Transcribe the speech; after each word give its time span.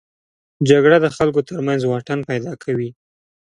جګړه 0.69 0.97
د 1.01 1.07
خلکو 1.15 1.41
تر 1.49 1.57
منځ 1.67 1.81
واټن 1.85 2.19
پیدا 2.29 2.53
کوي 2.63 2.89